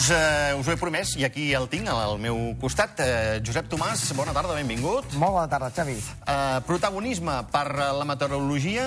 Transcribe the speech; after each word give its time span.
Doncs 0.00 0.14
eh, 0.16 0.56
us 0.56 0.64
ho 0.64 0.72
he 0.72 0.78
promès, 0.80 1.10
i 1.20 1.26
aquí 1.26 1.42
el 1.52 1.66
tinc, 1.68 1.90
al 1.92 2.14
meu 2.16 2.38
costat. 2.56 3.02
Eh, 3.04 3.34
Josep 3.44 3.66
Tomàs, 3.68 4.06
bona 4.16 4.32
tarda, 4.32 4.54
benvingut. 4.56 5.12
Molt 5.20 5.34
bona 5.34 5.44
tarda, 5.52 5.68
Xavi. 5.76 5.98
Eh, 6.00 6.60
protagonisme 6.64 7.34
per 7.52 7.66
la 7.76 8.06
meteorologia 8.08 8.86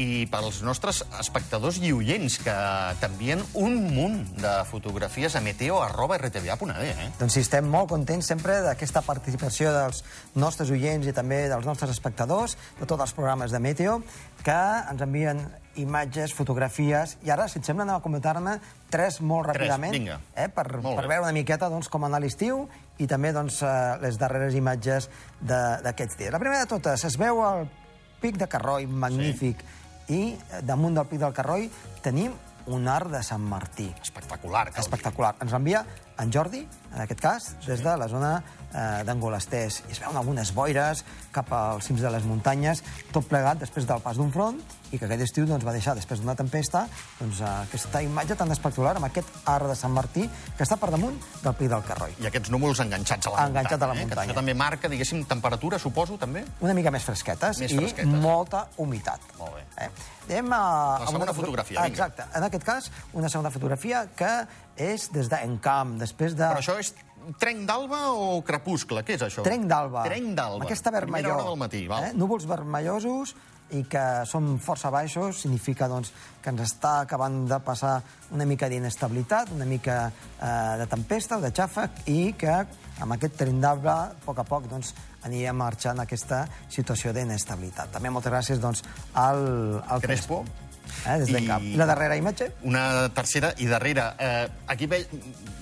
i 0.00 0.24
pels 0.32 0.62
nostres 0.64 1.02
espectadors 1.20 1.76
i 1.84 1.90
oients, 1.92 2.38
que 2.40 2.54
t'envien 3.00 3.42
un 3.60 3.74
munt 3.92 4.22
de 4.40 4.52
fotografies 4.70 5.36
a 5.36 5.42
meteo.rtva.d. 5.44 6.86
Eh? 6.88 7.08
Doncs 7.18 7.34
sí, 7.36 7.42
estem 7.44 7.66
molt 7.68 7.90
contents 7.92 8.26
sempre 8.32 8.60
d'aquesta 8.64 9.02
participació 9.04 9.72
dels 9.74 10.02
nostres 10.40 10.70
oients 10.72 11.06
i 11.06 11.12
també 11.12 11.42
dels 11.52 11.66
nostres 11.68 11.90
espectadors 11.92 12.56
de 12.80 12.86
tots 12.88 13.02
els 13.04 13.12
programes 13.16 13.52
de 13.52 13.60
Meteo, 13.60 13.98
que 14.42 14.56
ens 14.90 15.04
envien 15.04 15.42
imatges, 15.80 16.32
fotografies, 16.36 17.16
i 17.24 17.30
ara, 17.32 17.46
si 17.48 17.58
et 17.60 17.64
sembla, 17.68 17.84
anem 17.86 17.96
a 17.96 18.02
comentar-ne 18.04 18.56
tres 18.92 19.20
molt 19.24 19.48
Tres, 19.48 19.60
ràpidament, 19.62 19.92
vinga. 19.96 20.18
eh, 20.36 20.48
per, 20.52 20.66
Molt 20.82 20.96
per 21.00 21.06
veure 21.08 21.22
una 21.24 21.32
miqueta 21.36 21.68
doncs, 21.72 21.88
com 21.88 22.04
anar 22.04 22.20
l'estiu 22.20 22.66
i 23.00 23.06
també 23.08 23.32
doncs, 23.32 23.62
eh, 23.62 23.98
les 24.02 24.18
darreres 24.20 24.54
imatges 24.54 25.08
de- 25.40 25.78
d'aquests 25.84 26.16
dies. 26.18 26.32
La 26.32 26.38
primera 26.40 26.60
de 26.64 26.66
totes, 26.74 27.04
es 27.04 27.16
veu 27.16 27.40
el 27.44 27.68
pic 28.20 28.36
de 28.36 28.46
Carroi, 28.48 28.86
magnífic, 28.86 29.60
sí. 29.60 29.80
I 30.12 30.22
eh, 30.32 30.62
damunt 30.66 30.98
del 30.98 31.08
pic 31.10 31.22
del 31.22 31.34
Carroi 31.36 31.68
tenim 32.04 32.34
un 32.72 32.88
arc 32.88 33.10
de 33.10 33.22
Sant 33.26 33.42
Martí. 33.42 33.88
Espectacular, 34.02 34.66
cal 34.68 34.76
dir. 34.76 34.84
Espectacular. 34.84 35.34
Ens 35.42 35.54
l'envia 35.54 35.82
en 36.18 36.32
Jordi, 36.32 36.66
en 36.94 37.00
aquest 37.00 37.20
cas, 37.20 37.56
des 37.66 37.80
de 37.82 37.96
la 37.96 38.08
zona 38.08 38.42
eh, 38.74 39.02
d'Angolestès. 39.04 39.82
I 39.88 39.92
es 39.94 40.00
veuen 40.00 40.16
algunes 40.16 40.52
boires 40.54 41.04
cap 41.32 41.48
als 41.56 41.86
cims 41.88 42.02
de 42.04 42.10
les 42.12 42.24
muntanyes, 42.28 42.82
tot 43.12 43.24
plegat 43.28 43.58
després 43.62 43.86
del 43.88 44.00
pas 44.04 44.16
d'un 44.16 44.30
front, 44.32 44.58
i 44.92 44.98
que 45.00 45.06
aquest 45.08 45.22
estiu 45.24 45.46
doncs, 45.48 45.64
va 45.64 45.72
deixar, 45.72 45.94
després 45.96 46.20
d'una 46.20 46.34
tempesta, 46.36 46.84
doncs, 47.18 47.40
eh, 47.40 47.48
aquesta 47.64 48.02
imatge 48.04 48.36
tan 48.36 48.52
espectacular 48.52 48.96
amb 49.00 49.06
aquest 49.08 49.28
arc 49.48 49.70
de 49.70 49.76
Sant 49.76 49.92
Martí 49.96 50.26
que 50.56 50.64
està 50.66 50.76
per 50.76 50.90
damunt 50.92 51.16
del 51.42 51.54
Pic 51.56 51.70
del 51.72 51.82
Carroi. 51.88 52.12
I 52.20 52.28
aquests 52.28 52.52
núvols 52.52 52.80
enganxats 52.84 53.26
a 53.26 53.30
la 53.32 53.46
Enganxats 53.48 53.80
muntanya. 53.80 53.84
a 53.84 53.94
la 53.94 54.00
Eh? 54.00 54.04
muntanya. 54.04 54.22
Que 54.26 54.30
això 54.32 54.34
també 54.40 54.54
marca, 54.54 54.88
diguéssim, 54.92 55.24
temperatura, 55.24 55.78
suposo, 55.78 56.18
també? 56.18 56.44
Una 56.60 56.74
mica 56.74 56.90
més 56.90 57.04
fresquetes 57.04 57.58
Més 57.58 57.72
i 57.72 57.76
fresquetes. 57.78 58.06
molta 58.20 58.66
humitat. 58.76 59.20
Molt 59.38 59.54
bé. 59.56 59.64
Eh? 59.86 59.90
Anem 60.28 60.52
a... 60.52 60.58
La 60.58 60.94
a 61.04 61.06
segona 61.06 61.24
una 61.24 61.34
fotografia, 61.34 61.80
vinga. 61.82 61.88
Exacte. 61.88 62.22
En 62.36 62.44
aquest 62.44 62.64
cas, 62.64 62.90
una 63.14 63.28
segona 63.28 63.50
fotografia 63.50 64.06
que 64.14 64.30
és 64.76 65.08
des 65.12 65.30
d'Encamp, 65.32 65.96
després 66.00 66.36
de... 66.38 66.46
Però 66.46 66.62
això 66.62 66.78
és 66.80 66.92
trenc 67.38 67.66
d'alba 67.68 68.02
o 68.18 68.42
crepuscle? 68.46 69.04
Què 69.06 69.16
és 69.18 69.24
això? 69.28 69.44
Trenc 69.46 69.68
d'alba. 69.70 70.04
Trenc 70.08 70.34
d'alba. 70.38 70.66
Aquesta 70.66 70.90
Primera 70.90 71.06
vermellor. 71.06 71.38
hora 71.38 71.50
del 71.50 71.58
matí, 71.60 71.86
val. 71.90 72.08
Eh? 72.08 72.12
Núvols 72.18 72.46
vermellosos 72.50 73.34
i 73.72 73.84
que 73.88 74.02
són 74.28 74.58
força 74.60 74.90
baixos, 74.92 75.38
significa 75.44 75.86
doncs, 75.88 76.10
que 76.42 76.50
ens 76.52 76.60
està 76.66 76.98
acabant 77.06 77.46
de 77.48 77.58
passar 77.64 77.94
una 78.34 78.44
mica 78.48 78.68
d'inestabilitat, 78.68 79.54
una 79.56 79.64
mica 79.68 79.96
eh, 80.10 80.50
de 80.82 80.86
tempesta 80.90 81.38
o 81.38 81.44
de 81.44 81.52
xàfec, 81.56 82.02
i 82.12 82.34
que 82.36 82.58
amb 83.00 83.16
aquest 83.16 83.38
tren 83.40 83.62
d'alba, 83.62 83.94
a 84.12 84.26
poc 84.26 84.42
a 84.42 84.44
poc, 84.44 84.68
doncs, 84.68 84.92
anirem 85.24 85.56
marxant 85.56 86.02
aquesta 86.02 86.44
situació 86.68 87.14
d'inestabilitat. 87.16 87.94
També 87.94 88.12
moltes 88.12 88.34
gràcies 88.34 88.60
doncs, 88.60 88.84
al, 89.14 89.80
al 89.86 90.04
Crespo. 90.04 90.42
Eh, 91.06 91.18
des 91.18 91.32
de 91.32 91.40
I- 91.40 91.46
cap. 91.46 91.62
I 91.62 91.76
la 91.76 91.86
darrera 91.86 92.16
imatge? 92.16 92.52
Una 92.62 93.08
tercera 93.14 93.52
i 93.58 93.66
darrera. 93.66 94.14
Eh, 94.18 94.48
aquí 94.68 94.86
ve, 94.86 95.06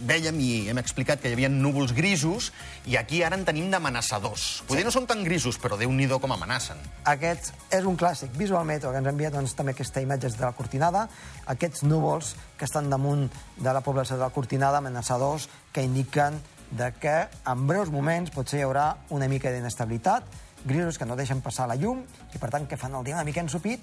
vèiem 0.06 0.38
i 0.40 0.68
hem 0.68 0.78
explicat 0.78 1.20
que 1.20 1.30
hi 1.30 1.32
havia 1.36 1.48
núvols 1.48 1.92
grisos 1.96 2.52
i 2.86 2.96
aquí 2.96 3.22
ara 3.22 3.36
en 3.36 3.44
tenim 3.44 3.70
d'amenaçadors. 3.70 4.62
Poder 4.68 4.84
no 4.84 4.90
són 4.92 5.06
tan 5.06 5.24
grisos, 5.24 5.58
però 5.60 5.78
déu-n'hi-do 5.80 6.20
com 6.20 6.32
amenacen. 6.32 6.76
Aquest 7.04 7.52
és 7.70 7.84
un 7.84 7.96
clàssic. 7.96 8.30
Visual 8.36 8.64
Meteo, 8.68 8.92
que 8.92 8.98
ens 8.98 9.08
envia 9.08 9.30
doncs, 9.30 9.54
també 9.56 9.72
aquesta 9.72 10.00
imatge 10.00 10.28
de 10.28 10.44
la 10.44 10.52
Cortinada, 10.52 11.08
aquests 11.46 11.82
núvols 11.82 12.34
que 12.58 12.64
estan 12.68 12.90
damunt 12.90 13.30
de 13.56 13.72
la 13.72 13.80
població 13.80 14.16
de 14.16 14.22
la 14.22 14.30
Cortinada, 14.30 14.78
amenaçadors, 14.78 15.48
que 15.72 15.82
indiquen 15.82 16.40
de 16.70 16.92
que 17.00 17.16
en 17.46 17.66
breus 17.66 17.90
moments 17.90 18.30
potser 18.30 18.60
hi 18.60 18.62
haurà 18.62 18.96
una 19.10 19.26
mica 19.28 19.50
d'inestabilitat, 19.50 20.22
grisos 20.64 20.98
que 20.98 21.06
no 21.08 21.16
deixen 21.16 21.40
passar 21.40 21.66
la 21.66 21.74
llum 21.74 22.02
i, 22.34 22.38
per 22.38 22.50
tant, 22.50 22.66
que 22.68 22.76
fan 22.76 22.94
el 22.94 23.02
dia 23.04 23.14
una 23.16 23.24
mica 23.24 23.40
ensupit 23.40 23.82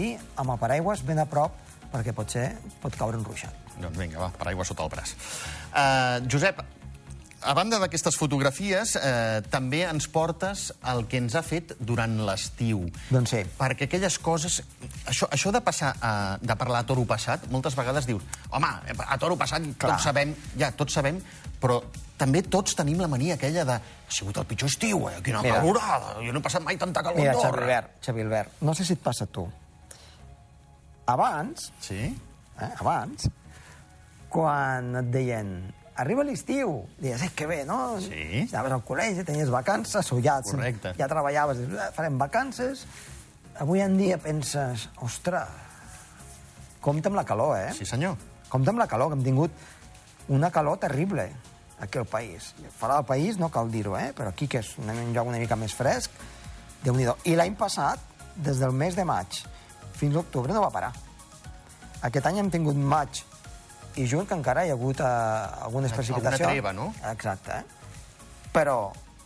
i 0.00 0.14
amb 0.36 0.54
el 0.54 0.60
paraigües 0.60 1.02
ben 1.06 1.22
a 1.22 1.26
prop 1.26 1.56
perquè 1.92 2.14
potser 2.16 2.46
pot 2.82 2.94
caure 2.96 3.18
un 3.20 3.24
ruixat. 3.26 3.58
Doncs 3.80 3.98
vinga, 3.98 4.20
va, 4.20 4.30
paraigua 4.38 4.64
sota 4.68 4.84
el 4.84 4.92
braç. 4.92 5.16
Uh, 5.72 6.22
Josep, 6.30 6.60
a 7.42 7.54
banda 7.58 7.78
d'aquestes 7.82 8.16
fotografies, 8.18 8.94
eh, 8.96 9.42
també 9.50 9.82
ens 9.88 10.06
portes 10.12 10.68
el 10.92 11.04
que 11.10 11.18
ens 11.18 11.34
ha 11.34 11.42
fet 11.42 11.74
durant 11.80 12.14
l'estiu. 12.26 12.84
Doncs 13.10 13.34
sí. 13.34 13.40
Perquè 13.58 13.88
aquelles 13.88 14.18
coses... 14.22 14.60
Això, 15.10 15.26
això 15.34 15.50
de 15.54 15.62
passar 15.64 15.92
a, 15.98 16.12
de 16.38 16.56
parlar 16.58 16.84
a 16.84 16.86
toro 16.86 17.04
passat, 17.08 17.48
moltes 17.50 17.74
vegades 17.78 18.06
dius 18.06 18.22
home, 18.50 18.70
a 19.02 19.18
toro 19.18 19.36
passat 19.40 19.64
Clar. 19.74 19.96
tots 19.96 20.06
sabem, 20.06 20.36
ja, 20.58 20.70
tots 20.76 20.94
sabem, 20.94 21.18
però 21.62 21.80
també 22.20 22.44
tots 22.46 22.76
tenim 22.78 23.00
la 23.02 23.10
mania 23.10 23.34
aquella 23.34 23.64
de 23.66 23.78
ha 23.80 24.12
sigut 24.12 24.38
el 24.38 24.46
pitjor 24.46 24.70
estiu, 24.70 25.08
eh? 25.10 25.18
Quina 25.24 25.42
Mira. 25.42 25.58
calorada, 25.58 26.14
jo 26.22 26.30
no 26.30 26.38
he 26.38 26.46
passat 26.46 26.62
mai 26.62 26.78
tanta 26.78 27.02
calor 27.02 27.18
Mira, 27.18 27.34
Xavi. 27.34 27.64
Albert, 27.64 27.98
Xavi 28.06 28.26
Albert, 28.28 28.62
no 28.62 28.74
sé 28.78 28.86
si 28.86 28.94
et 28.94 29.02
passa 29.02 29.26
a 29.26 29.32
tu. 29.32 29.48
Abans, 31.06 31.72
Sí? 31.80 32.14
eh, 32.60 32.68
abans, 32.78 33.28
quan 34.32 34.94
et 34.96 35.10
deien 35.12 35.48
arriba 35.96 36.24
l'estiu, 36.24 36.86
dius, 36.98 37.22
eh, 37.22 37.30
que 37.36 37.46
bé, 37.46 37.64
no? 37.68 37.98
Sí. 38.00 38.46
Anaves 38.52 38.72
al 38.72 38.84
col·legi, 38.84 39.24
tenies 39.26 39.50
vacances, 39.50 40.12
o 40.12 40.20
ja, 40.22 40.40
Correcte. 40.42 40.94
ja 40.96 41.08
treballaves, 41.08 41.58
dius, 41.58 41.74
eh, 41.74 41.90
farem 41.92 42.18
vacances. 42.18 42.86
Avui 43.60 43.80
en 43.84 43.98
dia 43.98 44.16
penses, 44.18 44.88
ostres, 45.04 45.48
compte 46.80 47.08
amb 47.08 47.16
la 47.16 47.24
calor, 47.24 47.58
eh? 47.58 47.72
Sí, 47.76 47.84
senyor. 47.84 48.16
Compte 48.48 48.70
amb 48.70 48.78
la 48.80 48.86
calor, 48.88 49.08
que 49.12 49.18
hem 49.18 49.24
tingut 49.24 49.50
una 50.28 50.50
calor 50.50 50.78
terrible 50.78 51.30
aquí 51.80 51.98
al 51.98 52.06
país. 52.06 52.54
Fora 52.78 52.94
del 52.96 53.04
país 53.04 53.38
no 53.38 53.50
cal 53.50 53.70
dir-ho, 53.70 53.98
eh? 53.98 54.12
però 54.16 54.28
aquí, 54.28 54.46
que 54.48 54.58
és 54.60 54.78
un 54.78 54.88
un 54.88 55.12
lloc 55.12 55.26
una 55.26 55.38
mica 55.38 55.56
més 55.56 55.74
fresc, 55.74 56.10
déu 56.82 56.94
nhi 56.94 57.06
I 57.24 57.34
l'any 57.36 57.54
passat, 57.56 57.98
des 58.36 58.58
del 58.58 58.72
mes 58.72 58.94
de 58.96 59.04
maig 59.04 59.42
fins 60.02 60.18
a 60.18 60.22
octubre, 60.24 60.52
no 60.54 60.64
va 60.66 60.72
parar. 60.74 60.90
Aquest 62.02 62.26
any 62.26 62.40
hem 62.42 62.50
tingut 62.50 62.76
maig 62.76 63.22
i 64.00 64.06
juny, 64.08 64.26
que 64.26 64.34
encara 64.34 64.64
hi 64.66 64.72
ha 64.72 64.76
hagut 64.78 65.00
eh, 65.00 65.06
algunes 65.06 65.92
Alguna 65.92 65.96
precipitacions. 66.00 66.48
treva, 66.48 66.72
no? 66.74 66.90
Exacte. 67.12 67.60
Eh? 67.62 67.80
Però, 68.52 68.76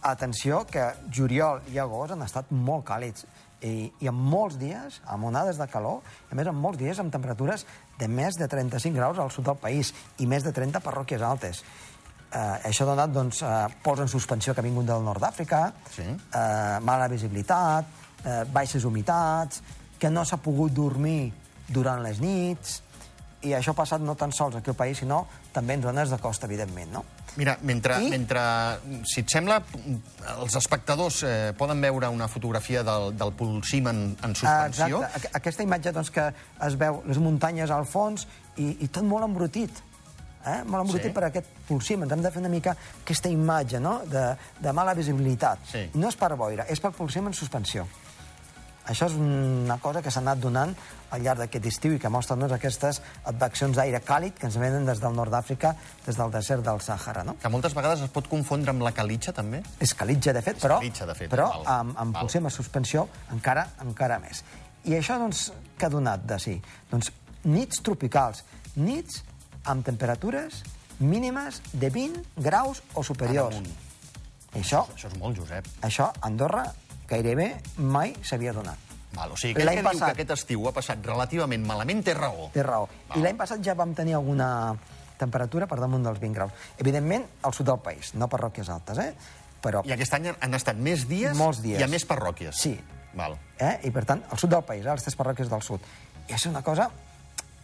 atenció, 0.07 0.65
que 0.71 0.85
juliol 1.15 1.63
i 1.73 1.79
agost 1.83 2.13
han 2.15 2.23
estat 2.27 2.51
molt 2.53 2.85
càlids 2.89 3.25
i, 3.65 3.89
i 4.05 4.11
en 4.11 4.15
molts 4.19 4.59
dies, 4.61 5.01
amb 5.11 5.25
onades 5.31 5.57
de 5.59 5.67
calor, 5.73 6.03
i 6.29 6.35
a 6.35 6.39
més 6.39 6.51
en 6.51 6.59
molts 6.61 6.79
dies 6.83 6.99
amb 7.03 7.15
temperatures 7.15 7.65
de 7.99 8.09
més 8.13 8.37
de 8.39 8.47
35 8.53 8.95
graus 8.99 9.19
al 9.23 9.31
sud 9.35 9.47
del 9.49 9.57
país 9.63 9.95
i 10.21 10.27
més 10.29 10.45
de 10.45 10.53
30 10.55 10.83
parròquies 10.85 11.23
altes. 11.25 11.63
Eh, 12.27 12.69
això 12.69 12.85
ha 12.85 12.91
donat 12.93 13.15
doncs, 13.15 13.41
eh, 13.47 13.55
pols 13.83 14.03
en 14.05 14.11
suspensió 14.13 14.53
que 14.53 14.61
ha 14.61 14.67
vingut 14.67 14.85
del 14.91 15.03
nord 15.07 15.23
d'Àfrica, 15.23 15.63
Sí. 15.95 16.03
eh, 16.05 16.79
mala 16.83 17.09
visibilitat, 17.09 17.87
eh, 18.27 18.43
baixes 18.53 18.85
humitats, 18.85 19.63
que 19.99 20.11
no 20.11 20.25
s'ha 20.25 20.37
pogut 20.43 20.73
dormir 20.77 21.33
durant 21.69 22.03
les 22.05 22.21
nits, 22.21 22.83
i 23.47 23.53
això 23.55 23.71
ha 23.75 23.79
passat 23.79 24.01
no 24.03 24.15
tan 24.19 24.33
sols 24.33 24.57
aquí 24.59 24.71
al 24.73 24.77
país, 24.77 24.99
sinó 24.99 25.27
també 25.53 25.75
en 25.77 25.83
zones 25.83 26.11
de 26.11 26.19
costa, 26.19 26.47
evidentment, 26.49 26.91
no? 26.93 27.05
Mira, 27.37 27.59
mentre, 27.63 27.99
I? 28.03 28.09
mentre, 28.11 28.41
si 29.05 29.21
et 29.21 29.29
sembla, 29.31 29.59
els 30.39 30.57
espectadors 30.57 31.21
eh, 31.23 31.53
poden 31.57 31.81
veure 31.85 32.09
una 32.09 32.29
fotografia 32.33 32.83
del, 32.83 33.11
del 33.17 33.33
pulsim 33.37 33.87
en, 33.93 34.01
en 34.25 34.35
suspensió. 34.35 35.03
Exacte. 35.03 35.21
Aqu- 35.29 35.35
Aquesta 35.41 35.63
imatge 35.67 35.93
doncs, 35.93 36.11
que 36.11 36.25
es 36.67 36.79
veu 36.81 37.03
les 37.07 37.21
muntanyes 37.21 37.71
al 37.71 37.85
fons 37.87 38.25
i, 38.57 38.71
i 38.81 38.89
tot 38.89 39.05
molt 39.05 39.29
embrutit. 39.29 39.83
Eh? 40.47 40.63
Molt 40.65 40.87
embrutit 40.87 41.11
Sí. 41.11 41.15
per 41.15 41.25
aquest 41.29 41.47
pulsim. 41.69 42.03
Ens 42.07 42.13
hem 42.17 42.23
de 42.25 42.31
fer 42.33 42.41
una 42.41 42.49
mica 42.49 42.73
aquesta 43.03 43.29
imatge 43.29 43.81
no? 43.85 43.99
de, 44.09 44.25
de 44.63 44.73
mala 44.73 44.95
visibilitat. 44.95 45.59
Sí. 45.71 45.85
No 46.01 46.09
és 46.09 46.17
per 46.17 46.33
boira, 46.41 46.65
és 46.73 46.81
per 46.81 46.93
pulsim 46.97 47.27
en 47.29 47.35
suspensió. 47.37 47.85
Això 48.87 49.09
és 49.11 49.17
una 49.19 49.79
cosa 49.83 50.03
que 50.03 50.11
s'ha 50.15 50.21
anat 50.23 50.39
donant 50.39 50.75
al 51.11 51.23
llarg 51.23 51.41
d'aquest 51.43 51.67
estiu 51.67 51.97
i 51.97 51.99
que 52.03 52.11
mostra 52.13 52.37
doncs, 52.39 52.55
aquestes 52.55 53.01
adveccions 53.27 53.77
d'aire 53.77 54.01
càlid 54.07 54.37
que 54.39 54.47
ens 54.47 54.59
venen 54.63 54.87
des 54.87 55.01
del 55.03 55.17
nord 55.17 55.35
d'Àfrica, 55.35 55.75
des 56.07 56.19
del 56.19 56.31
desert 56.31 56.63
del 56.67 56.79
Sàhara. 56.85 57.25
No? 57.27 57.37
Que 57.43 57.51
moltes 57.53 57.75
vegades 57.75 58.05
es 58.07 58.13
pot 58.15 58.29
confondre 58.31 58.71
amb 58.71 58.87
la 58.87 58.93
calitxa, 58.95 59.35
també. 59.35 59.63
És 59.83 59.95
calitja, 59.95 60.33
de 60.37 60.43
fet, 60.43 60.61
però, 60.63 60.79
calitja, 60.79 61.07
de 61.07 61.19
fet, 61.19 61.31
però 61.33 61.49
val. 61.51 61.67
amb, 61.67 61.99
amb 61.99 62.21
Val. 62.21 62.47
a 62.47 62.51
suspensió 62.51 63.09
encara 63.35 63.67
encara 63.83 64.21
més. 64.23 64.45
I 64.87 64.95
això, 64.95 65.19
doncs, 65.19 65.51
què 65.79 65.87
ha 65.87 65.91
donat 65.91 66.23
de 66.27 66.39
si? 66.39 66.61
Doncs 66.91 67.11
nits 67.45 67.83
tropicals, 67.83 68.45
nits 68.77 69.23
amb 69.67 69.85
temperatures 69.85 70.63
mínimes 70.99 71.61
de 71.73 71.91
20 71.91 72.23
graus 72.37 72.83
o 72.95 73.03
superiors. 73.03 73.57
això, 74.55 74.87
Això 74.95 75.09
és 75.09 75.19
molt, 75.19 75.37
Josep. 75.37 75.67
això 75.83 76.13
Andorra 76.23 76.73
gairebé 77.09 77.57
mai 77.79 78.15
s'havia 78.23 78.53
donat. 78.53 78.79
Val, 79.17 79.33
o 79.33 79.37
sigui, 79.37 79.55
aquell 79.55 79.67
L'any 79.67 79.77
que 79.79 79.83
diu 79.83 79.91
passat- 79.93 80.07
que 80.15 80.23
aquest 80.23 80.31
estiu 80.35 80.69
ha 80.69 80.73
passat 80.77 81.07
relativament 81.07 81.65
malament 81.67 82.05
té 82.05 82.15
raó. 82.15 82.51
Té 82.53 82.63
raó. 82.63 82.89
I 83.15 83.21
l'any 83.25 83.37
passat 83.37 83.63
ja 83.65 83.75
vam 83.75 83.95
tenir 83.95 84.15
alguna 84.15 84.77
temperatura 85.17 85.67
per 85.67 85.79
damunt 85.81 86.05
dels 86.05 86.19
20 86.21 86.35
graus. 86.35 86.53
Evidentment, 86.79 87.25
al 87.43 87.55
sud 87.55 87.67
del 87.67 87.79
país, 87.81 88.13
no 88.15 88.29
parròquies 88.29 88.69
altes, 88.69 88.99
eh? 88.99 89.15
Però, 89.63 89.81
I 89.89 89.93
aquest 89.93 90.13
any 90.15 90.29
han 90.39 90.55
estat 90.55 90.77
més 90.77 91.07
dies, 91.09 91.35
Molts 91.37 91.63
dies. 91.63 91.81
i 91.81 91.83
a 91.83 91.89
més 91.89 92.05
parròquies. 92.07 92.55
Sí. 92.61 92.79
Val. 93.15 93.39
eh? 93.59 93.81
I, 93.85 93.91
per 93.91 94.05
tant, 94.05 94.23
al 94.31 94.39
sud 94.39 94.51
del 94.51 94.63
país, 94.63 94.85
eh? 94.85 94.91
les 94.93 95.03
tres 95.03 95.17
parròquies 95.17 95.49
del 95.49 95.63
sud. 95.63 95.81
I 96.29 96.35
és 96.37 96.45
una 96.47 96.61
cosa, 96.63 96.91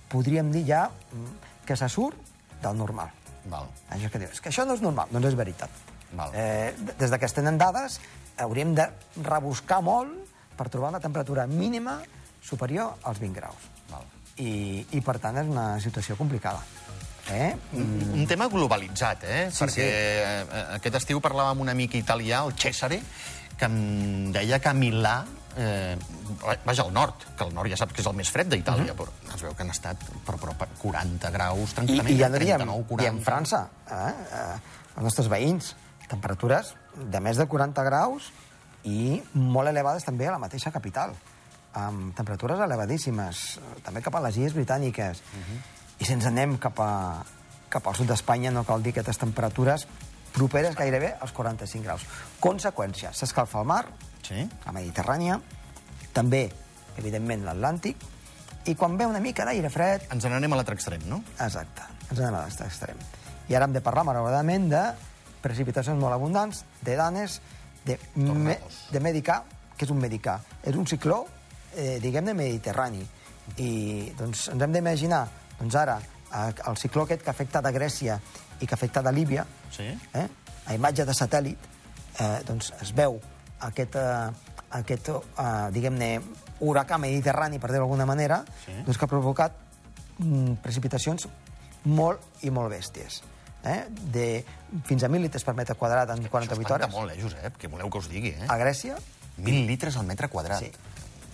podríem 0.09 0.51
dir 0.53 0.65
ja, 0.67 0.87
mm, 0.89 1.67
que 1.67 1.77
se 1.77 1.89
surt 1.89 2.17
del 2.63 2.77
normal. 2.79 3.11
Val. 3.51 3.69
Això 3.91 4.09
que 4.11 4.19
dius, 4.23 4.41
que 4.41 4.49
això 4.49 4.65
no 4.67 4.73
és 4.75 4.81
normal, 4.81 5.09
doncs 5.11 5.27
és 5.27 5.35
veritat. 5.37 5.69
Val. 6.13 6.31
Eh, 6.35 6.75
des 6.99 7.11
de 7.11 7.19
que 7.19 7.27
es 7.27 7.33
tenen 7.35 7.59
dades, 7.59 8.01
hauríem 8.39 8.75
de 8.75 8.87
rebuscar 9.23 9.81
molt 9.83 10.19
per 10.57 10.69
trobar 10.71 10.91
una 10.95 11.01
temperatura 11.01 11.47
mínima 11.47 11.99
superior 12.43 12.97
als 13.05 13.19
20 13.21 13.35
graus. 13.41 13.69
Val. 13.91 14.05
I, 14.39 14.85
i 14.93 15.01
per 15.05 15.19
tant, 15.23 15.37
és 15.39 15.49
una 15.51 15.77
situació 15.81 16.17
complicada. 16.17 16.63
Eh? 17.31 17.53
Mm. 17.73 18.15
Un 18.19 18.27
tema 18.27 18.49
globalitzat, 18.51 19.23
eh? 19.25 19.45
Sí, 19.55 19.63
Perquè 19.63 19.77
sí. 19.77 19.85
eh, 19.85 20.65
aquest 20.79 20.97
estiu 20.99 21.21
parlava 21.23 21.53
amb 21.55 21.63
un 21.63 21.71
amic 21.71 21.95
italià, 22.01 22.43
el 22.45 22.57
Cesare, 22.59 22.99
que 23.57 23.69
em 23.69 24.33
deia 24.35 24.59
que 24.59 24.69
a 24.69 24.75
Milà, 24.75 25.21
eh, 25.55 25.95
vaja, 26.67 26.83
al 26.83 26.91
nord, 26.93 27.23
que 27.39 27.47
el 27.47 27.55
nord 27.55 27.71
ja 27.71 27.79
saps 27.79 27.95
que 27.95 28.03
és 28.03 28.09
el 28.11 28.17
més 28.19 28.31
fred 28.33 28.51
d'Itàlia, 28.51 28.97
però 28.99 29.07
es 29.37 29.45
veu 29.47 29.55
que 29.55 29.63
han 29.63 29.71
estat 29.71 30.03
per 30.27 30.35
prop 30.41 30.65
a 30.67 30.69
40 30.83 31.31
graus 31.31 31.63
Mhm. 31.63 31.71
I, 31.71 31.75
tranquil·lament, 31.79 32.11
i 32.11 32.19
ja 32.19 32.29
no 32.29 32.39
diem, 32.43 32.59
39, 32.67 32.89
40... 32.91 33.03
diem 33.05 33.23
França, 33.23 33.63
eh? 33.87 34.15
eh? 34.43 34.61
els 34.97 35.05
nostres 35.07 35.29
veïns, 35.31 35.75
temperatures 36.13 36.75
de 36.95 37.21
més 37.25 37.41
de 37.41 37.47
40 37.49 37.85
graus 37.89 38.31
i 38.85 39.23
molt 39.35 39.71
elevades 39.71 40.05
també 40.05 40.29
a 40.29 40.35
la 40.35 40.41
mateixa 40.43 40.73
capital, 40.75 41.15
amb 41.79 42.13
temperatures 42.19 42.61
elevadíssimes, 42.61 43.43
eh, 43.57 43.81
també 43.87 44.03
cap 44.05 44.17
a 44.19 44.25
les 44.27 44.37
illes 44.37 44.55
britàniques. 44.57 45.23
I 45.99 46.05
si 46.05 46.13
ens 46.17 46.27
anem 46.29 46.59
cap, 46.61 46.79
a, 46.83 47.23
cap 47.73 47.87
al 47.89 47.95
sud 47.97 48.11
d'Espanya, 48.11 48.51
no 48.53 48.65
cal 48.69 48.83
dir 48.83 48.93
aquestes 48.93 49.21
temperatures 49.23 49.87
properes 50.33 50.75
gairebé 50.77 51.13
als 51.21 51.33
45 51.37 51.85
graus. 51.85 52.05
Conseqüència, 52.41 53.13
s'escalfa 53.13 53.61
el 53.61 53.69
mar, 53.69 53.85
Sí? 54.23 54.45
la 54.65 54.73
Mediterrània, 54.73 55.41
també, 56.15 56.45
evidentment, 56.97 57.43
l'Atlàntic, 57.45 57.97
i 58.71 58.75
quan 58.79 58.95
ve 58.97 59.07
una 59.11 59.21
mica 59.21 59.45
d'aire 59.45 59.71
fred, 59.71 60.05
Ens 60.15 60.25
n'anem 60.25 60.53
a 60.53 60.57
l'altre 60.61 60.77
extrem, 60.79 61.03
no? 61.11 61.23
Exacte, 61.41 61.83
ens 62.11 62.21
anem 62.21 62.37
a 62.39 62.45
l'estat 62.45 62.69
extrem. 62.69 63.01
I 63.51 63.57
ara 63.59 63.67
hem 63.67 63.75
de 63.75 63.83
parlar, 63.83 64.05
malauradament, 64.07 64.69
de 64.71 64.83
precipitacions 65.43 65.99
molt 66.01 66.15
abundants, 66.15 66.65
de 66.83 66.97
danes, 66.97 67.41
de, 67.85 67.99
me, 68.15 68.59
de 68.93 69.01
medicà, 69.03 69.43
que 69.77 69.85
és 69.87 69.91
un 69.91 69.99
medicà. 70.01 70.39
És 70.63 70.77
un 70.79 70.87
cicló, 70.87 71.25
eh, 71.75 71.99
diguem-ne, 72.03 72.35
mediterrani. 72.35 73.03
I 73.59 74.13
doncs, 74.19 74.49
ens 74.53 74.63
hem 74.63 74.73
d'imaginar, 74.73 75.25
doncs 75.59 75.75
ara, 75.77 75.99
el 76.33 76.79
cicló 76.81 77.05
aquest 77.05 77.25
que 77.25 77.31
ha 77.31 77.35
afectat 77.35 77.67
a 77.67 77.73
Grècia 77.75 78.19
i 78.61 78.67
que 78.67 78.73
ha 78.75 78.79
afectat 78.79 79.07
a 79.07 79.13
Líbia, 79.13 79.45
Sí. 79.71 79.89
eh, 80.15 80.29
a 80.67 80.75
imatge 80.75 81.05
de 81.05 81.13
satèl·lit, 81.13 81.57
eh, 82.21 82.43
doncs 82.47 82.73
es 82.81 82.93
veu 82.95 83.19
aquest, 83.61 83.97
eh, 83.97 84.31
aquest 84.71 85.09
eh, 85.09 85.69
diguem-ne, 85.73 86.21
huracà 86.61 86.99
mediterrani, 86.99 87.59
per 87.59 87.71
dir-ho 87.71 87.83
d'alguna 87.83 88.07
manera, 88.07 88.45
Sí. 88.65 88.73
doncs 88.87 88.97
que 88.99 89.05
ha 89.05 89.09
provocat 89.09 89.53
mm, 90.19 90.61
precipitacions 90.63 91.27
molt 91.85 92.21
i 92.43 92.51
molt 92.51 92.71
bèsties. 92.71 93.23
Eh? 93.65 93.87
De 93.91 94.27
fins 94.89 95.05
a 95.05 95.09
1.000 95.09 95.23
litres 95.23 95.45
per 95.47 95.55
metre 95.55 95.77
quadrat 95.79 96.11
en 96.11 96.25
48 96.25 96.53
Això 96.53 96.61
espanta 96.61 96.75
hores. 96.75 96.95
molt, 96.95 97.13
eh, 97.13 97.21
Josep? 97.23 97.59
Què 97.61 97.71
voleu 97.71 97.91
que 97.91 97.99
us 97.99 98.09
digui, 98.11 98.35
eh? 98.35 98.49
A 98.49 98.57
Grècia, 98.59 98.97
1.000 99.39 99.67
litres 99.67 99.97
al 99.97 100.07
metre 100.07 100.29
quadrat. 100.29 100.59
sí. 100.59 100.73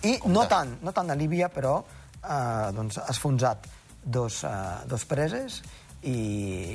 I 0.07 0.13
no 0.31 0.45
tant, 0.47 0.77
no 0.81 0.93
tant 0.95 1.09
a 1.11 1.15
Líbia, 1.15 1.49
però 1.51 1.83
eh, 2.23 2.71
doncs, 2.71 3.01
esfonsat 3.09 3.67
dos, 4.03 4.43
eh, 4.47 4.49
dos 4.87 5.03
preses 5.05 5.61
i, 6.03 6.13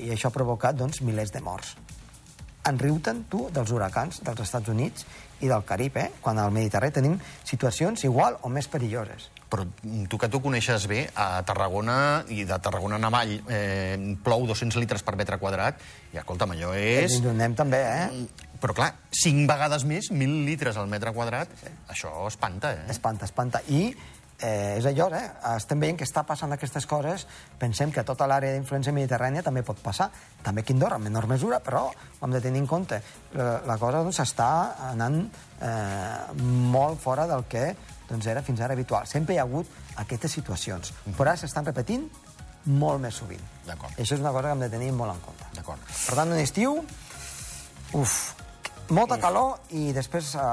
i 0.04 0.10
això 0.12 0.28
ha 0.28 0.34
provocat 0.34 0.76
doncs, 0.76 1.00
milers 1.00 1.32
de 1.32 1.40
morts. 1.40 1.76
En 2.68 2.78
riu-te'n, 2.80 3.24
tu, 3.28 3.46
dels 3.52 3.70
huracans 3.72 4.20
dels 4.24 4.40
Estats 4.40 4.68
Units 4.72 5.06
i 5.40 5.48
del 5.48 5.64
Carib, 5.64 5.96
eh? 5.96 6.10
quan 6.20 6.38
al 6.40 6.52
Mediterrani 6.52 6.92
tenim 6.92 7.16
situacions 7.44 8.04
igual 8.04 8.38
o 8.42 8.52
més 8.52 8.68
perilloses. 8.68 9.30
Però 9.54 9.62
tu 10.10 10.18
que 10.18 10.26
tu 10.26 10.40
coneixes 10.42 10.88
bé, 10.90 11.04
a 11.14 11.38
Tarragona 11.46 12.24
i 12.34 12.42
de 12.48 12.56
Tarragona 12.58 12.98
en 12.98 13.06
avall 13.06 13.36
eh, 13.46 13.94
plou 14.26 14.48
200 14.50 14.80
litres 14.82 15.06
per 15.06 15.14
metre 15.20 15.38
quadrat 15.38 15.78
i, 16.10 16.18
escolta'm, 16.18 16.56
allò 16.56 16.72
és... 16.74 17.20
Ens 17.20 17.22
donem 17.22 17.54
també, 17.54 17.78
eh? 17.78 18.24
Però, 18.58 18.74
clar, 18.74 18.90
cinc 19.14 19.46
vegades 19.46 19.86
més, 19.86 20.10
1.000 20.10 20.42
litres 20.48 20.80
al 20.80 20.90
metre 20.90 21.12
quadrat, 21.14 21.52
això 21.92 22.10
espanta, 22.26 22.72
eh? 22.74 22.90
Espanta, 22.90 23.28
espanta. 23.30 23.62
I 23.70 23.92
eh, 24.40 24.74
és 24.80 24.90
allò, 24.90 25.06
eh? 25.14 25.24
Estem 25.54 25.86
veient 25.86 25.98
que 26.00 26.06
està 26.08 26.24
passant 26.26 26.50
aquestes 26.56 26.90
coses, 26.90 27.28
pensem 27.60 27.94
que 27.94 28.02
a 28.02 28.08
tota 28.08 28.26
l'àrea 28.26 28.56
d'influència 28.56 28.94
mediterrània 28.96 29.44
també 29.46 29.62
pot 29.62 29.78
passar, 29.84 30.10
també 30.42 30.64
aquí 30.64 30.74
a 30.74 30.80
Andorra, 30.80 30.98
en 30.98 31.06
menor 31.06 31.30
mesura, 31.30 31.62
però 31.62 31.86
ho 31.92 32.26
hem 32.26 32.34
de 32.34 32.42
tenir 32.42 32.64
en 32.64 32.70
compte. 32.70 33.00
La, 33.38 33.60
la 33.68 33.78
cosa 33.78 34.02
doncs, 34.02 34.18
està 34.24 34.48
anant 34.90 35.22
eh, 35.62 36.48
molt 36.74 36.98
fora 37.04 37.28
del 37.30 37.46
que 37.46 37.68
doncs, 38.08 38.26
era 38.30 38.42
fins 38.42 38.60
ara 38.60 38.76
habitual. 38.76 39.06
Sempre 39.10 39.34
hi 39.34 39.40
ha 39.40 39.46
hagut 39.46 39.68
aquestes 40.02 40.36
situacions, 40.38 40.92
però 41.16 41.30
ara 41.30 41.40
s'estan 41.40 41.66
repetint 41.66 42.06
molt 42.64 43.02
més 43.02 43.18
sovint. 43.20 43.42
D'acord. 43.66 43.92
Això 43.98 44.16
és 44.16 44.22
una 44.22 44.32
cosa 44.32 44.48
que 44.48 44.56
hem 44.56 44.64
de 44.64 44.70
tenir 44.72 44.92
molt 44.96 45.14
en 45.14 45.20
compte. 45.24 45.50
D'acord. 45.56 45.84
Per 45.90 46.16
tant, 46.16 46.32
un 46.32 46.40
estiu, 46.40 46.78
uf, 48.00 48.14
molta 48.88 49.18
calor 49.20 49.60
i 49.76 49.92
després 49.96 50.34
eh, 50.36 50.44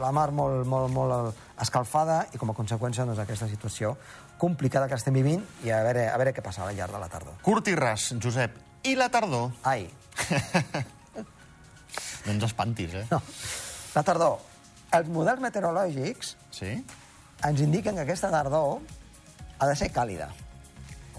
la 0.00 0.12
mar 0.16 0.30
molt, 0.32 0.64
molt, 0.68 0.92
molt 0.92 1.60
escalfada 1.60 2.24
i 2.32 2.40
com 2.40 2.52
a 2.52 2.56
conseqüència 2.56 3.06
doncs, 3.06 3.20
aquesta 3.22 3.48
situació 3.48 3.94
complicada 4.40 4.88
que 4.90 4.98
estem 4.98 5.14
vivint 5.14 5.44
i 5.64 5.70
a 5.72 5.82
veure, 5.86 6.08
a 6.10 6.16
veure 6.20 6.34
què 6.36 6.42
passarà 6.44 6.72
al 6.72 6.76
llarg 6.76 6.96
de 6.96 7.00
la 7.00 7.08
tardor. 7.12 7.38
Curt 7.44 7.70
i 7.70 7.76
ras, 7.78 8.12
Josep. 8.20 8.58
I 8.84 8.96
la 9.00 9.08
tardor? 9.08 9.52
Ai, 9.64 9.88
No 12.24 12.32
ens 12.32 12.44
espantis, 12.46 12.94
eh? 12.96 13.04
no. 13.10 13.20
La 13.94 14.02
tardor. 14.02 14.38
Els 14.94 15.08
models 15.10 15.40
meteorològics 15.42 16.36
Sí? 16.54 16.74
ens 17.44 17.60
indiquen 17.60 17.96
que 17.98 18.04
aquesta 18.06 18.30
tardor 18.32 18.78
ha 19.58 19.66
de 19.68 19.74
ser 19.76 19.90
càlida. 19.92 20.28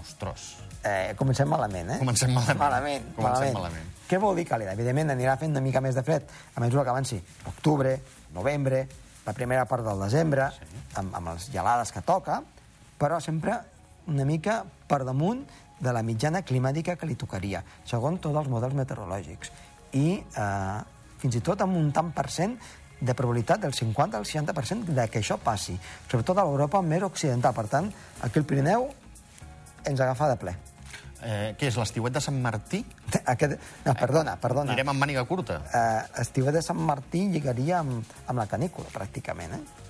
Ostres. 0.00 0.56
Eh, 0.86 1.14
comencem 1.18 1.48
malament, 1.50 1.90
eh? 1.96 1.98
Comencem 1.98 2.30
malament. 2.32 2.58
Malament, 2.58 3.04
Comencem 3.16 3.52
malament. 3.52 3.54
malament. 3.58 3.92
Què 4.06 4.18
vol 4.22 4.36
dir 4.38 4.44
càlida? 4.46 4.72
Evidentment 4.76 5.10
anirà 5.14 5.36
fent 5.38 5.50
una 5.54 5.62
mica 5.64 5.80
més 5.82 5.94
de 5.98 6.02
fred 6.06 6.26
a 6.54 6.62
mesura 6.62 6.84
que 6.86 6.92
avanci 6.94 7.18
octubre, 7.50 7.96
novembre, 8.34 8.86
la 9.26 9.32
primera 9.34 9.64
part 9.66 9.84
del 9.86 10.00
desembre, 10.00 10.48
sí. 10.54 10.82
amb, 11.00 11.14
amb 11.18 11.32
les 11.32 11.48
gelades 11.50 11.90
que 11.92 12.02
toca, 12.06 12.40
però 12.98 13.18
sempre 13.20 13.58
una 14.06 14.24
mica 14.24 14.60
per 14.86 15.02
damunt 15.04 15.42
de 15.80 15.92
la 15.92 16.02
mitjana 16.06 16.42
climàtica 16.46 16.94
que 16.96 17.06
li 17.06 17.16
tocaria, 17.18 17.64
segons 17.84 18.20
tots 18.22 18.38
els 18.38 18.48
models 18.48 18.74
meteorològics. 18.78 19.50
I 19.98 20.22
eh, 20.22 20.78
fins 21.18 21.34
i 21.36 21.42
tot 21.42 21.60
amb 21.66 21.76
un 21.76 21.90
tant 21.92 22.12
per 22.14 22.28
cent 22.30 22.54
de 23.00 23.14
probabilitat 23.14 23.60
del 23.60 23.74
50 23.74 24.16
al 24.16 24.24
60% 24.24 24.94
de 24.96 25.08
que 25.12 25.20
això 25.20 25.36
passi, 25.42 25.76
sobretot 26.10 26.38
a 26.38 26.46
l'Europa 26.46 26.80
més 26.82 27.04
occidental. 27.04 27.54
Per 27.56 27.66
tant, 27.72 27.90
aquí 28.24 28.40
el 28.40 28.46
Pirineu 28.48 28.88
ens 29.84 30.00
agafa 30.00 30.30
de 30.32 30.38
ple. 30.40 30.56
Eh, 31.26 31.54
què 31.58 31.70
és, 31.70 31.76
l'estiuet 31.80 32.12
de 32.12 32.20
Sant 32.22 32.36
Martí? 32.42 32.82
Aquest... 33.32 33.56
No, 33.86 33.94
perdona, 33.98 34.36
perdona. 34.40 34.72
Anirem 34.72 34.92
amb 34.92 35.02
màniga 35.02 35.24
curta. 35.28 35.58
Eh, 35.74 36.22
estiuet 36.22 36.54
de 36.54 36.62
Sant 36.64 36.78
Martí 36.78 37.24
lligaria 37.32 37.80
amb, 37.80 38.16
amb 38.26 38.42
la 38.42 38.46
canícula, 38.50 38.92
pràcticament, 38.94 39.56
eh? 39.56 39.84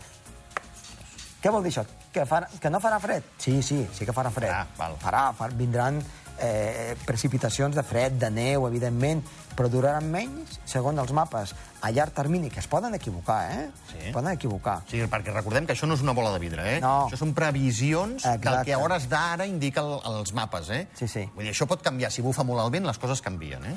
Què 1.42 1.52
vol 1.52 1.66
dir 1.66 1.70
això? 1.74 1.84
Que, 2.14 2.24
farà, 2.26 2.48
que 2.58 2.70
no 2.72 2.80
farà 2.82 2.96
fred? 3.02 3.26
Sí, 3.42 3.60
sí, 3.62 3.82
sí 3.94 4.06
que 4.08 4.14
farà 4.16 4.32
fred. 4.34 4.50
Ah, 4.50 4.64
val. 4.78 4.96
Farà, 5.02 5.28
far, 5.36 5.52
vindran 5.54 6.00
eh, 6.40 6.94
precipitacions 7.06 7.76
de 7.76 7.82
fred, 7.86 8.16
de 8.20 8.30
neu, 8.30 8.66
evidentment, 8.68 9.22
però 9.56 9.70
duraran 9.72 10.08
menys, 10.12 10.58
segons 10.68 11.00
els 11.00 11.12
mapes, 11.16 11.54
a 11.80 11.90
llarg 11.94 12.12
termini, 12.16 12.50
que 12.52 12.60
es 12.60 12.68
poden 12.68 12.94
equivocar, 12.94 13.38
eh? 13.52 13.66
Sí. 13.90 14.00
Es 14.08 14.14
poden 14.14 14.32
equivocar. 14.32 14.80
Sí, 14.90 15.00
perquè 15.10 15.32
recordem 15.34 15.66
que 15.66 15.76
això 15.76 15.88
no 15.88 15.96
és 15.96 16.04
una 16.04 16.14
bola 16.16 16.32
de 16.34 16.40
vidre, 16.42 16.66
eh? 16.76 16.80
No. 16.84 17.06
Això 17.08 17.20
són 17.22 17.34
previsions 17.36 18.22
del 18.22 18.40
Exacte. 18.40 18.64
que 18.68 18.76
a 18.76 18.80
hores 18.82 19.08
d'ara 19.08 19.46
indica 19.48 19.84
el, 19.84 19.96
els 20.12 20.34
mapes, 20.36 20.70
eh? 20.70 20.86
Sí, 20.98 21.08
sí. 21.08 21.24
Vull 21.34 21.48
dir, 21.48 21.54
això 21.54 21.68
pot 21.70 21.84
canviar. 21.84 22.12
Si 22.12 22.24
bufa 22.24 22.44
molt 22.44 22.64
el 22.64 22.72
vent, 22.74 22.88
les 22.88 22.98
coses 23.00 23.22
canvien, 23.24 23.64
eh? 23.70 23.76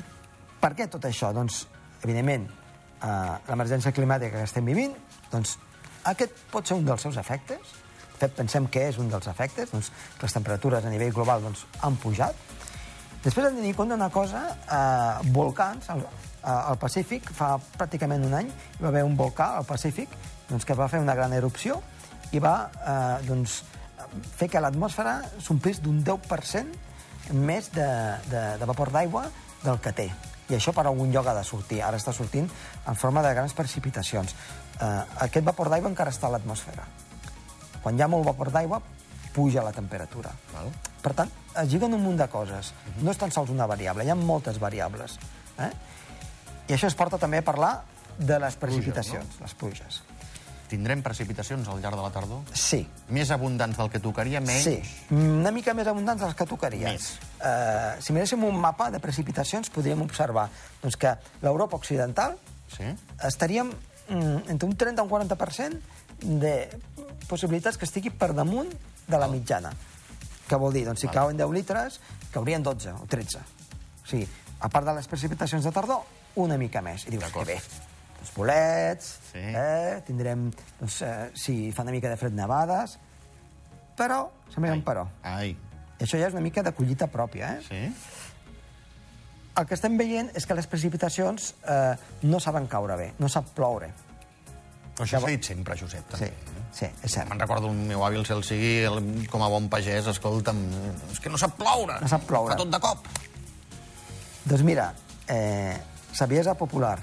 Per 0.59 0.73
què 0.75 0.89
tot 0.91 1.05
això? 1.07 1.31
Doncs, 1.35 1.65
evidentment, 2.03 2.49
eh, 2.99 3.35
l'emergència 3.47 3.95
climàtica 3.95 4.41
que 4.41 4.47
estem 4.49 4.67
vivint, 4.67 4.95
doncs, 5.31 5.57
aquest 6.11 6.35
pot 6.51 6.67
ser 6.67 6.79
un 6.79 6.85
dels 6.87 7.01
seus 7.07 7.17
efectes. 7.19 7.77
Pensem 8.27 8.67
que 8.67 8.88
és 8.89 8.97
un 8.99 9.09
dels 9.09 9.27
efectes. 9.31 9.71
Doncs, 9.71 9.91
les 10.21 10.35
temperatures 10.35 10.85
a 10.85 10.91
nivell 10.91 11.13
global 11.15 11.43
doncs, 11.45 11.65
han 11.81 11.95
pujat. 12.01 12.35
Després 13.23 13.45
hem 13.45 13.55
de 13.55 13.61
tenir 13.61 13.73
en 13.73 13.77
compte 13.77 13.95
una 13.95 14.09
cosa, 14.09 14.43
eh, 14.71 15.31
volcans, 15.31 15.89
al, 15.89 15.99
eh, 15.99 16.49
al 16.49 16.77
Pacífic, 16.77 17.31
fa 17.35 17.57
pràcticament 17.77 18.23
un 18.25 18.33
any, 18.33 18.47
hi 18.47 18.83
va 18.83 18.88
haver 18.88 19.03
un 19.03 19.17
volcà 19.19 19.55
al 19.57 19.65
Pacífic 19.67 20.09
doncs, 20.49 20.65
que 20.65 20.73
va 20.73 20.88
fer 20.88 21.01
una 21.03 21.15
gran 21.15 21.33
erupció 21.33 21.81
i 22.31 22.39
va 22.39 22.69
eh, 22.79 23.25
doncs, 23.27 23.63
fer 24.38 24.47
que 24.49 24.61
l'atmosfera 24.63 25.19
s'omplís 25.43 25.81
d'un 25.83 25.99
10% 26.03 27.33
més 27.35 27.69
de, 27.75 27.89
de, 28.31 28.43
de 28.61 28.69
vapor 28.71 28.93
d'aigua 28.95 29.27
del 29.63 29.79
que 29.83 29.93
té. 29.93 30.07
I 30.49 30.55
això 30.57 30.73
per 30.73 30.88
algun 30.88 31.11
lloc 31.13 31.27
ha 31.29 31.35
de 31.38 31.43
sortir. 31.45 31.83
Ara 31.85 31.99
està 31.99 32.13
sortint 32.15 32.47
en 32.88 32.95
forma 32.97 33.21
de 33.21 33.35
grans 33.35 33.53
precipitacions. 33.53 34.33
Eh, 34.79 34.88
aquest 35.27 35.45
vapor 35.45 35.69
d'aigua 35.69 35.91
encara 35.91 36.15
està 36.15 36.29
a 36.29 36.38
l'atmosfera. 36.38 36.88
Quan 37.83 37.98
hi 37.98 38.03
ha 38.03 38.09
molt 38.12 38.25
vapor 38.27 38.51
d'aigua, 38.51 38.81
puja 39.33 39.63
la 39.63 39.71
temperatura. 39.75 40.31
Val. 40.53 40.71
Per 41.03 41.13
tant, 41.15 41.29
es 41.62 41.69
lliguen 41.71 41.93
un 41.95 42.03
munt 42.03 42.17
de 42.19 42.27
coses. 42.31 42.74
No 43.00 43.12
és 43.13 43.17
tan 43.21 43.31
sols 43.31 43.51
una 43.53 43.67
variable, 43.69 44.03
hi 44.05 44.12
ha 44.12 44.17
moltes 44.19 44.59
variables. 44.59 45.17
Eh? 45.59 45.71
I 46.69 46.75
això 46.75 46.89
es 46.89 46.95
porta 46.98 47.17
també 47.21 47.39
a 47.39 47.45
parlar 47.45 47.74
de 48.19 48.39
les 48.41 48.55
precipitacions, 48.59 49.39
les 49.41 49.53
pluges. 49.55 50.01
Tindrem 50.69 51.00
precipitacions 51.01 51.65
al 51.71 51.79
llarg 51.81 51.98
de 51.98 52.03
la 52.03 52.12
tardor? 52.13 52.43
Sí, 52.53 52.83
Més 53.09 53.31
abundants 53.33 53.77
del 53.79 53.88
que 53.89 53.98
tocaria, 54.03 54.38
menys? 54.43 54.67
Sí, 54.67 55.15
una 55.17 55.50
mica 55.55 55.74
més 55.74 55.88
abundants 55.89 56.21
dels 56.21 56.36
que 56.38 56.45
tocaria. 56.45 56.91
Més. 56.91 57.07
Uh, 57.39 57.95
si 58.03 58.13
miréssim 58.13 58.43
un 58.45 58.59
mapa 58.62 58.91
de 58.93 59.00
precipitacions, 59.01 59.71
podríem 59.74 60.03
observar 60.05 60.45
doncs, 60.83 61.00
que 61.00 61.15
l'Europa 61.41 61.79
occidental 61.79 62.38
Sí? 62.69 62.86
estaríem 63.25 63.71
mm, 63.74 64.43
entre 64.53 64.67
un 64.69 64.75
30 64.77 65.01
i 65.01 65.05
un 65.07 65.09
40% 65.09 65.79
de 66.21 66.69
possibilitats 67.29 67.77
que 67.77 67.85
estigui 67.85 68.09
per 68.11 68.33
damunt 68.33 68.71
de 69.07 69.17
la 69.17 69.27
mitjana. 69.31 69.71
Què 70.49 70.57
vol 70.57 70.73
dir? 70.73 70.85
Doncs 70.88 71.03
si 71.05 71.09
cauen 71.13 71.38
10 71.38 71.51
litres, 71.53 71.99
caurien 72.33 72.63
12 72.65 72.93
o 72.97 73.05
13. 73.09 73.39
O 74.03 74.07
sigui, 74.09 74.27
a 74.59 74.69
part 74.69 74.88
de 74.88 74.95
les 74.97 75.07
precipitacions 75.07 75.63
de 75.63 75.71
tardor, 75.71 76.01
una 76.41 76.57
mica 76.57 76.81
més. 76.81 77.05
I 77.07 77.13
dius, 77.13 77.23
que 77.33 77.45
bé, 77.45 77.59
els 78.19 78.33
bolets, 78.35 79.11
Sí. 79.31 79.39
eh, 79.39 80.01
tindrem, 80.07 80.49
doncs, 80.79 81.01
eh, 81.01 81.31
si 81.35 81.71
fa 81.71 81.83
una 81.83 81.91
mica 81.91 82.09
de 82.09 82.17
fred, 82.17 82.33
nevades, 82.33 82.97
però, 83.97 84.29
sempre 84.49 84.69
hi 84.69 84.73
ha 84.73 84.77
un 84.79 84.83
però. 84.83 85.07
Ai, 85.23 85.55
I 85.99 86.03
això 86.03 86.17
ja 86.19 86.27
és 86.27 86.33
una 86.33 86.41
mica 86.41 86.63
de 86.63 86.71
collita 86.71 87.07
pròpia, 87.07 87.57
eh? 87.57 87.61
sí? 87.67 87.93
El 89.59 89.65
que 89.67 89.73
estem 89.75 89.97
veient 89.99 90.29
és 90.39 90.45
que 90.47 90.55
les 90.55 90.67
precipitacions 90.71 91.53
eh, 91.67 91.95
no 92.23 92.39
saben 92.39 92.67
caure 92.71 92.95
bé, 92.95 93.09
no 93.19 93.27
sap 93.27 93.49
ploure. 93.57 93.89
Però 95.00 95.06
això 95.08 95.22
s'ha 95.24 95.29
dit 95.32 95.46
sempre, 95.48 95.77
Josep, 95.79 96.03
Sí, 96.12 96.25
també. 96.27 96.34
sí, 96.75 96.88
és 97.08 97.13
cert. 97.13 97.29
Me'n 97.32 97.39
recordo 97.39 97.70
un 97.72 97.86
meu 97.88 98.03
avi, 98.03 98.18
el 98.20 98.25
cel 98.27 98.44
sigui, 98.44 98.82
el, 98.84 99.00
com 99.32 99.41
a 99.46 99.48
bon 99.48 99.70
pagès, 99.72 100.10
escolta'm, 100.12 100.60
és 101.13 101.22
que 101.24 101.32
no 101.32 101.39
sap 101.39 101.56
ploure. 101.56 101.96
No 102.03 102.08
sap 102.12 102.25
ploure. 102.27 102.51
Fa 102.51 102.60
tot 102.60 102.74
de 102.74 102.79
cop. 102.84 103.08
Doncs 104.44 104.63
mira, 104.68 104.89
eh, 105.32 105.77
saviesa 106.12 106.53
popular, 106.60 106.98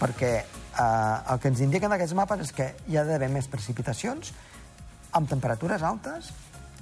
perquè 0.00 0.32
eh, 0.42 1.32
el 1.32 1.38
que 1.38 1.48
ens 1.54 1.62
indiquen 1.62 1.92
aquests 1.94 2.14
mapes 2.18 2.40
és 2.48 2.52
que 2.52 2.72
hi 2.90 2.98
ha 2.98 3.04
d'haver 3.06 3.30
més 3.30 3.46
precipitacions 3.46 4.32
amb 5.12 5.30
temperatures 5.30 5.82
altes. 5.86 6.32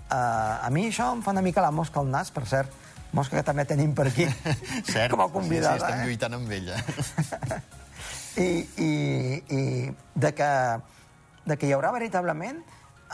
Eh, 0.09 0.17
a 0.17 0.69
mi 0.73 0.89
això 0.89 1.13
em 1.13 1.21
fa 1.23 1.37
una 1.37 1.43
mica 1.45 1.61
la 1.61 1.71
mosca 1.71 2.01
al 2.01 2.09
nas, 2.09 2.31
per 2.33 2.47
cert, 2.49 2.73
mosca 3.13 3.37
que 3.37 3.45
també 3.47 3.65
tenim 3.69 3.93
per 3.95 4.09
aquí 4.09 4.25
Cert. 4.95 5.11
com 5.13 5.21
a 5.21 5.29
Sí, 5.29 5.33
convidada. 5.37 5.77
sí, 5.79 5.85
estem 5.85 6.01
eh? 6.01 6.07
lluitant 6.09 6.35
amb 6.41 6.51
ella. 6.51 6.81
I, 8.41 8.49
i, 8.83 8.91
i 9.55 9.61
de, 10.15 10.31
que, 10.35 10.51
de 11.47 11.57
que 11.57 11.69
hi 11.69 11.75
haurà 11.77 11.93
veritablement 11.95 12.59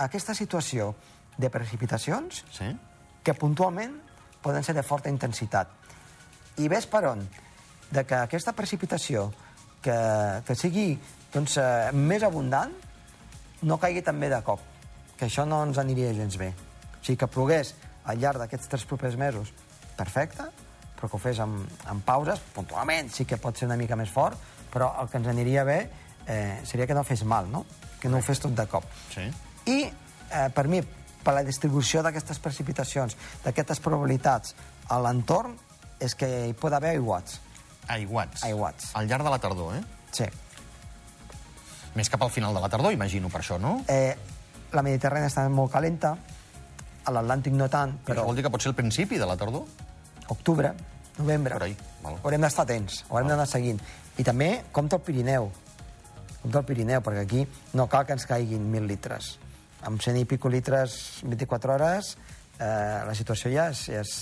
aquesta 0.00 0.34
situació 0.34 0.94
de 1.40 1.50
precipitacions 1.52 2.44
Sí? 2.56 2.70
que 3.22 3.34
puntualment 3.36 3.98
poden 4.40 4.64
ser 4.64 4.72
de 4.72 4.82
forta 4.82 5.10
intensitat. 5.12 5.68
I 6.56 6.68
ves 6.72 6.86
per 6.88 7.04
on? 7.10 7.26
De 7.92 8.04
que 8.08 8.16
aquesta 8.16 8.54
precipitació 8.56 9.26
que, 9.84 9.96
que 10.46 10.56
sigui 10.56 10.94
doncs, 11.34 11.58
eh, 11.60 11.90
més 11.92 12.24
abundant 12.24 12.72
no 13.68 13.76
caigui 13.78 14.00
també 14.02 14.30
de 14.32 14.40
cop, 14.44 14.62
que 15.18 15.28
això 15.28 15.44
no 15.44 15.60
ens 15.66 15.78
aniria 15.78 16.14
gens 16.16 16.38
bé. 16.40 16.48
O 16.54 17.04
sigui, 17.04 17.18
que 17.20 17.28
plogués 17.28 17.74
al 18.08 18.20
llarg 18.20 18.40
d'aquests 18.40 18.72
tres 18.72 18.86
propers 18.88 19.18
mesos, 19.20 19.52
perfecte, 19.98 20.48
però 20.96 21.08
que 21.08 21.16
ho 21.16 21.20
fes 21.20 21.40
amb, 21.44 21.68
amb 21.92 22.04
pauses, 22.04 22.40
puntualment 22.54 23.12
sí 23.12 23.26
que 23.28 23.36
pot 23.40 23.56
ser 23.56 23.68
una 23.68 23.76
mica 23.80 23.96
més 24.00 24.10
fort, 24.12 24.40
però 24.72 24.92
el 25.02 25.08
que 25.10 25.18
ens 25.20 25.28
aniria 25.28 25.64
bé 25.64 25.78
eh, 26.26 26.60
seria 26.64 26.86
que 26.86 26.94
no 26.94 27.04
fes 27.04 27.24
mal, 27.24 27.50
no? 27.50 27.64
que 28.00 28.08
no 28.08 28.18
ho 28.18 28.22
fes 28.24 28.40
tot 28.40 28.54
de 28.56 28.64
cop. 28.66 28.84
Sí. 29.12 29.26
I, 29.68 29.78
eh, 29.84 30.48
per 30.54 30.66
mi, 30.68 30.80
per 31.22 31.34
la 31.36 31.42
distribució 31.44 32.00
d'aquestes 32.02 32.38
precipitacions, 32.40 33.16
d'aquestes 33.44 33.80
probabilitats 33.84 34.54
a 34.88 34.98
l'entorn, 35.04 35.56
és 36.00 36.14
que 36.16 36.28
hi 36.48 36.54
pot 36.56 36.72
haver 36.72 36.94
aiguats. 36.96 37.40
Aiguats. 37.92 38.44
Aiguats. 38.46 38.92
Al 38.96 39.06
llarg 39.10 39.26
de 39.26 39.30
la 39.34 39.38
tardor, 39.42 39.74
eh? 39.76 39.82
Sí. 40.16 40.24
Més 41.98 42.08
cap 42.08 42.22
al 42.22 42.30
final 42.30 42.54
de 42.54 42.60
la 42.62 42.68
tardor, 42.72 42.92
imagino, 42.94 43.28
per 43.28 43.42
això, 43.42 43.58
no? 43.60 43.80
Eh, 43.90 44.14
la 44.72 44.82
Mediterrània 44.86 45.28
està 45.28 45.44
molt 45.50 45.72
calenta, 45.74 46.14
a 47.04 47.12
l'Atlàntic 47.16 47.52
no 47.56 47.66
tant, 47.72 47.96
Però 48.04 48.14
però 48.20 48.26
vol 48.28 48.36
dir 48.38 48.44
que 48.46 48.52
pot 48.52 48.62
ser 48.62 48.70
el 48.70 48.76
principi 48.78 49.18
de 49.18 49.26
la 49.26 49.36
tardor? 49.36 49.64
octubre, 50.30 50.70
novembre, 51.18 51.56
Per 51.56 51.62
ahí, 51.66 51.76
val. 52.04 52.20
haurem 52.22 52.40
d'estar 52.46 52.62
atents, 52.62 53.04
haurem 53.10 53.26
d'anar 53.32 53.46
seguint. 53.50 53.80
I 54.20 54.24
també, 54.26 54.50
compta 54.76 54.98
el 54.98 55.04
Pirineu, 55.06 55.46
compta 56.42 56.60
el 56.60 56.66
Pirineu, 56.68 57.00
perquè 57.04 57.22
aquí 57.24 57.44
no 57.78 57.86
cal 57.88 58.04
que 58.04 58.16
ens 58.16 58.26
caiguin 58.28 58.66
mil 58.72 58.84
litres. 58.90 59.38
Amb 59.88 60.02
100 60.02 60.20
i 60.20 60.26
pico 60.28 60.50
litres 60.52 61.22
24 61.24 61.72
hores, 61.76 62.10
eh, 62.58 63.00
la 63.08 63.14
situació 63.16 63.52
ja 63.54 63.70
és, 63.72 63.86
ja 63.88 64.02
és, 64.04 64.12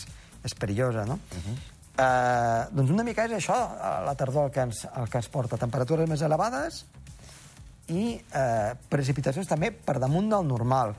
és 0.46 0.54
perillosa, 0.54 1.04
no? 1.04 1.18
Uh 1.18 1.42
-huh. 1.42 1.56
eh, 1.98 2.68
doncs 2.70 2.90
una 2.94 3.02
mica 3.02 3.24
és 3.24 3.32
això, 3.32 3.54
a 3.54 4.00
la 4.06 4.14
tardor 4.14 4.46
el 4.46 4.50
que 4.52 4.60
ens, 4.60 4.86
el 4.96 5.08
que 5.08 5.18
ens 5.18 5.28
porta. 5.28 5.56
Temperatures 5.56 6.08
més 6.08 6.22
elevades 6.22 6.84
i 7.88 8.22
eh, 8.34 8.74
precipitacions 8.88 9.48
també 9.48 9.72
per 9.72 9.98
damunt 9.98 10.28
del 10.30 10.46
normal. 10.46 10.94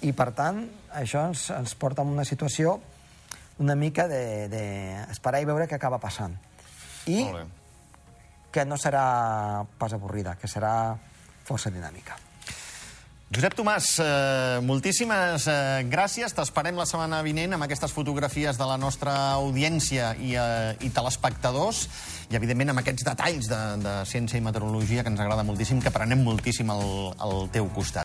I, 0.00 0.12
per 0.12 0.32
tant, 0.32 0.70
això 0.94 1.26
ens, 1.26 1.50
ens 1.50 1.74
porta 1.74 2.02
a 2.02 2.04
una 2.04 2.24
situació 2.24 2.80
una 3.58 3.74
mica 3.74 4.06
de, 4.06 4.48
de 4.48 5.02
esperar 5.10 5.42
i 5.42 5.44
veure 5.44 5.66
què 5.66 5.74
acaba 5.74 5.98
passant. 5.98 6.38
I. 7.06 7.26
que 8.58 8.64
no 8.66 8.74
serà 8.74 9.62
pas 9.78 9.92
avorrida, 9.94 10.34
que 10.34 10.50
serà 10.50 10.96
força 11.46 11.70
dinàmica. 11.70 12.16
Josep 13.28 13.54
Tomàs, 13.54 13.90
eh, 14.00 14.58
moltíssimes 14.64 15.44
eh, 15.52 15.84
gràcies. 15.86 16.32
T'esperem 16.34 16.78
la 16.80 16.86
setmana 16.88 17.20
vinent 17.22 17.54
amb 17.54 17.66
aquestes 17.66 17.92
fotografies 17.92 18.56
de 18.58 18.66
la 18.66 18.78
nostra 18.80 19.14
audiència 19.36 20.14
i, 20.16 20.32
eh, 20.32 20.72
i 20.80 20.88
telespectadors 20.90 21.84
i, 22.30 22.36
evidentment, 22.40 22.72
amb 22.72 22.80
aquests 22.80 23.04
detalls 23.04 23.50
de, 23.52 23.60
de 23.84 23.94
ciència 24.08 24.40
i 24.40 24.44
meteorologia 24.44 25.04
que 25.04 25.12
ens 25.12 25.20
agrada 25.20 25.44
moltíssim, 25.46 25.78
que 25.84 25.92
prenem 25.92 26.24
moltíssim 26.24 26.72
al, 26.72 26.82
al 27.20 27.46
teu 27.52 27.68
costat. 27.76 27.96